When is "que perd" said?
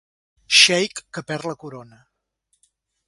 1.17-1.47